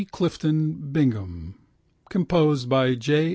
[0.09, 1.53] Clifton Bingham,
[2.09, 3.29] composed by J.